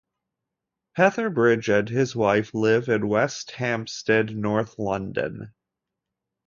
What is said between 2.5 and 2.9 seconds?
live